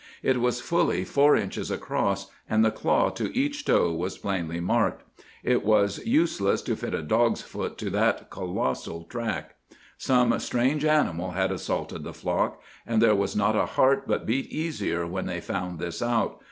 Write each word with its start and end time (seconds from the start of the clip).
It 0.23 0.41
was 0.41 0.61
fully 0.61 1.03
four 1.05 1.35
inches 1.35 1.69
across, 1.69 2.25
and 2.49 2.65
the 2.65 2.71
claw 2.71 3.11
to 3.11 3.37
each 3.37 3.65
toe 3.65 3.93
was 3.93 4.17
plainly 4.17 4.59
marked. 4.59 5.03
It 5.43 5.63
was 5.63 6.03
useless 6.03 6.63
to 6.63 6.75
fit 6.75 6.95
a 6.95 7.03
dog's 7.03 7.43
foot 7.43 7.77
to 7.77 7.91
that 7.91 8.31
colossal 8.31 9.03
track. 9.03 9.57
Some 9.99 10.39
strange 10.39 10.83
animal 10.85 11.33
had 11.33 11.51
assaulted 11.51 12.03
the 12.03 12.15
flock, 12.15 12.59
and 12.87 12.99
there 12.99 13.13
was 13.13 13.35
not 13.35 13.55
a 13.55 13.67
heart 13.77 14.07
but 14.07 14.25
beat 14.25 14.47
easier 14.47 15.05
when 15.05 15.27
they 15.27 15.39
found 15.39 15.77
this 15.77 16.01
out. 16.01 16.39